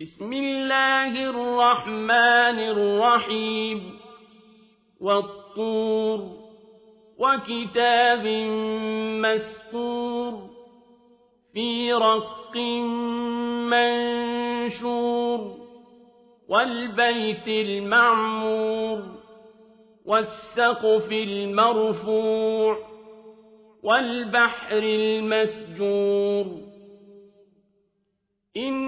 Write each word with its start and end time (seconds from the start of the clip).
بسم 0.00 0.32
الله 0.32 1.30
الرحمن 1.30 2.58
الرحيم. 2.58 3.98
والطور 5.00 6.20
وكتاب 7.18 8.26
مسطور 9.22 10.50
في 11.52 11.92
رق 11.92 12.56
منشور 14.76 15.40
والبيت 16.48 17.48
المعمور 17.48 19.02
والسقف 20.06 21.12
المرفوع 21.12 22.78
والبحر 23.82 24.78
المسجور. 24.78 26.46
إن 28.56 28.87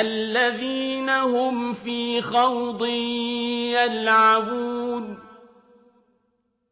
الذين 0.00 1.10
هم 1.10 1.74
في 1.74 2.22
خوض 2.22 2.84
يلعبون. 3.74 5.18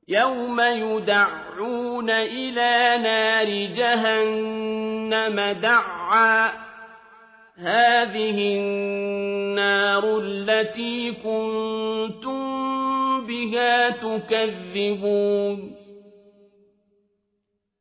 يوم 0.09 0.61
يدعون 0.61 2.11
إلى 2.11 3.03
نار 3.03 3.77
جهنم 3.77 5.61
دعا. 5.61 6.53
هذه 7.59 8.59
النار 8.59 10.19
التي 10.19 11.13
كنتم 11.13 12.43
بها 13.27 13.91
تكذبون. 13.91 15.77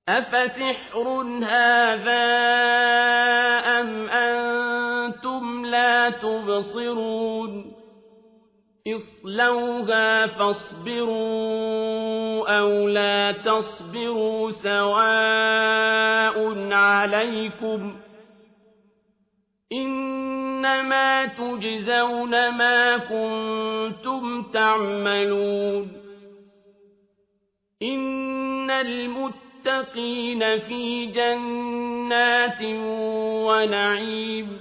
أفسحر 0.09 1.23
هذا 1.43 2.23
أم 3.79 4.09
أنتم 4.09 4.60
لا 5.91 6.09
تبصرون 6.09 7.73
اصلوها 8.87 10.27
فاصبروا 10.27 11.19
أو 12.59 12.87
لا 12.87 13.31
تصبروا 13.31 14.51
سواء 14.51 16.37
عليكم 16.73 17.95
إنما 19.73 21.25
تجزون 21.25 22.49
ما 22.49 22.97
كنتم 22.97 24.43
تعملون 24.53 25.91
إن 27.81 28.71
المتقين 28.71 30.59
في 30.59 31.05
جنات 31.05 32.61
ونعيم 33.47 34.60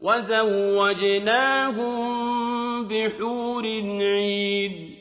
وزوجناهم 0.00 1.96
بحور 2.88 3.66
عين. 4.00 4.96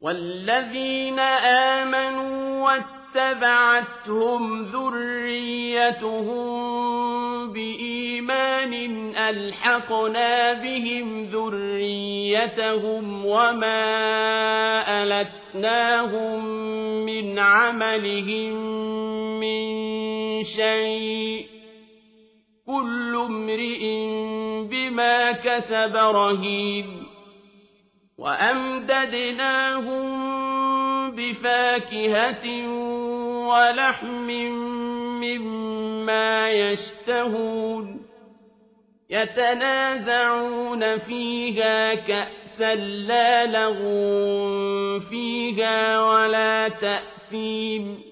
والذين 0.00 1.18
آمنوا 1.18 2.42
واتبعتهم 3.14 4.62
ذريتهم 4.62 6.42
بإيمان 7.52 8.72
ألحقنا 9.16 10.52
بهم 10.52 11.24
ذريتهم 11.24 13.26
وما 13.26 13.82
ألتناهم 15.02 16.46
من 17.06 17.38
عملهم 17.38 18.52
من 19.40 19.64
شيء. 20.44 21.61
كل 22.66 23.16
امرئ 23.16 23.82
بما 24.70 25.32
كسب 25.32 25.96
رهين 25.96 27.06
وأمددناهم 28.18 30.02
بفاكهة 31.10 32.68
ولحم 33.48 34.26
مما 35.20 36.50
يشتهون 36.50 38.06
يتنازعون 39.10 40.98
فيها 40.98 41.94
كأسا 41.94 42.74
لا 42.74 43.46
لغو 43.46 45.00
فيها 45.00 46.02
ولا 46.02 46.68
تأثيم 46.68 48.11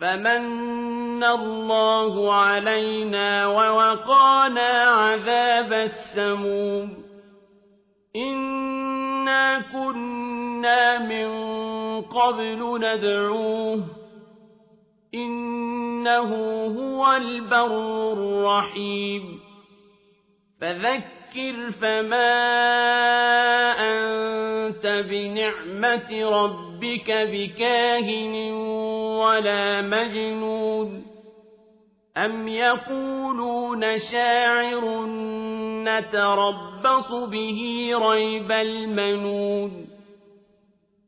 فمن 0.00 1.24
الله 1.24 2.34
علينا 2.34 3.46
ووقانا 3.46 4.82
عذاب 4.82 5.72
السموم. 5.72 6.94
إنا 8.16 9.58
كنا 9.72 10.98
من 10.98 11.28
قبل 12.02 12.80
ندعوه. 12.80 13.82
إنه 15.14 16.34
هو 16.78 17.12
البر 17.12 18.12
الرحيم. 18.12 19.40
فذكر 20.60 21.25
فما 21.80 22.32
أنت 23.78 24.86
بنعمة 25.10 26.30
ربك 26.30 27.10
بكاهن 27.10 28.52
ولا 29.20 29.82
مجنون 29.82 31.06
أم 32.16 32.48
يقولون 32.48 33.98
شاعر 33.98 35.06
نتربص 35.84 37.12
به 37.12 37.90
ريب 37.96 38.52
المنون 38.52 39.86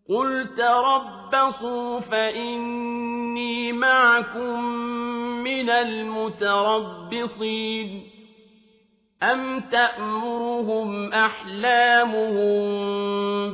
قل 0.09 0.49
تربصوا 0.57 2.01
فإني 2.01 3.73
معكم 3.73 4.65
من 5.45 5.71
المتربصين 5.71 7.19
أم 9.23 9.61
تأمرهم 9.61 11.13
أحلامهم 11.13 12.59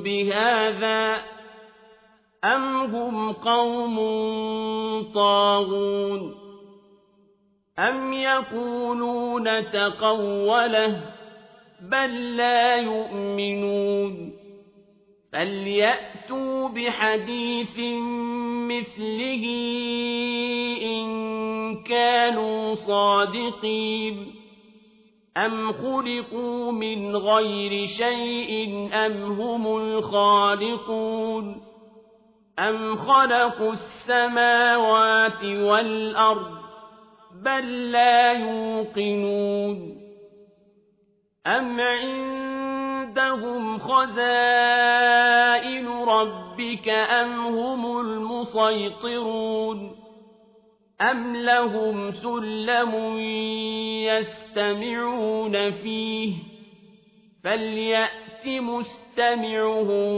بهذا 0.02 1.22
أم 2.44 2.81
هم 2.81 3.32
قوم 3.32 3.96
طاغون 5.14 6.34
أم 7.78 8.12
يقولون 8.12 9.70
تقوله 9.70 11.00
بل 11.81 12.37
لا 12.37 12.76
يؤمنون 12.76 14.32
فليأتوا 15.32 16.69
بحديث 16.69 17.78
مثله 18.69 19.44
إن 20.82 21.05
كانوا 21.82 22.75
صادقين 22.75 24.33
أم 25.36 25.72
خلقوا 25.72 26.72
من 26.72 27.16
غير 27.16 27.86
شيء 27.86 28.88
أم 28.92 29.40
هم 29.40 29.76
الخالقون 29.76 31.62
أم 32.58 32.96
خلقوا 32.96 33.72
السماوات 33.72 35.44
والأرض 35.44 36.58
بل 37.44 37.92
لا 37.92 38.32
يوقنون 38.32 39.94
أم 41.46 41.80
عندهم 41.80 43.78
خزائن 43.78 45.88
ربك 45.88 46.88
أم 46.88 47.46
هم 47.46 48.00
المسيطرون 48.00 50.03
أم 51.00 51.37
لهم 51.37 52.12
سلم 52.12 53.19
يستمعون 54.06 55.70
فيه 55.70 56.35
فليأت 57.44 58.46
مستمعهم 58.46 60.14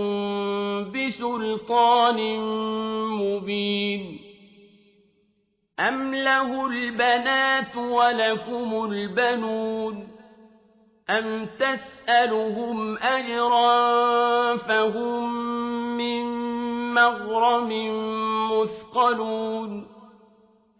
بسلطان 0.92 2.38
مبين 3.10 4.18
أم 5.80 6.14
له 6.14 6.66
البنات 6.66 7.76
ولكم 7.76 8.84
البنون 8.90 10.08
أم 11.10 11.46
تسألهم 11.46 12.98
أجرا 12.98 14.56
فهم 14.56 15.34
من 15.96 16.24
مغرم 16.94 17.70
مثقلون 18.52 19.95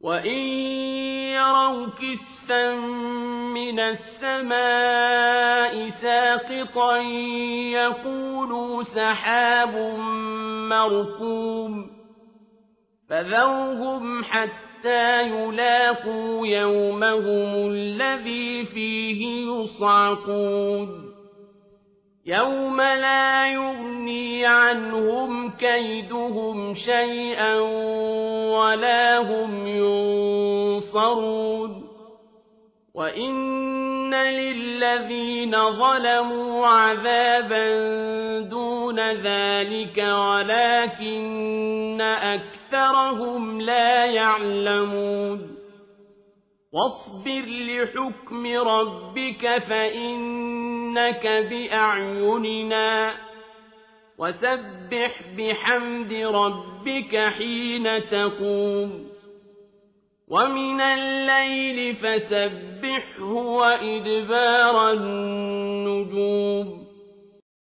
وإن 0.00 0.38
يروا 1.36 1.86
كسفا 1.86 2.74
من 3.54 3.80
السماء 3.80 5.10
ساقطا 5.88 6.96
يقولوا 7.72 8.82
سحاب 8.82 9.74
مركوم 10.70 11.90
فذرهم 13.08 14.24
حتى 14.24 15.22
يلاقوا 15.22 16.46
يومهم 16.46 17.70
الذي 17.70 18.64
فيه 18.64 19.46
يصعقون 19.50 21.09
يوم 22.26 22.80
لا 22.80 23.52
يغني 23.52 24.46
عنهم 24.46 25.50
كيدهم 25.50 26.74
شيئا 26.74 27.58
ولا 28.58 29.18
هم 29.18 29.66
ينصرون 29.66 31.40
وإن 32.94 34.14
للذين 34.14 35.70
ظلموا 35.70 36.66
عذابا 36.66 37.70
دون 38.40 39.00
ذلك 39.00 39.98
ولكن 39.98 42.00
أكثرهم 42.00 43.60
لا 43.60 44.04
يعلمون 44.04 45.56
واصبر 46.72 47.44
لحكم 47.46 48.46
ربك 48.46 49.62
فإنك 50.94 51.26
بأعيننا 51.50 53.14
وسبح 54.18 55.22
بحمد 55.38 56.12
ربك 56.12 57.16
حين 57.38 58.08
تقوم 58.10 59.06
ومن 60.28 60.80
الليل 60.80 61.94
فسبحه 61.96 63.32
وإدبار 63.32 64.92
النجوم 64.92 66.79